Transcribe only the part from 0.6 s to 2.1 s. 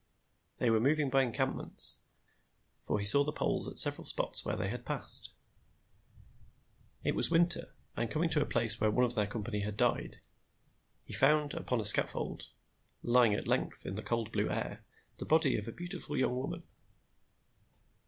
were moving by encampments,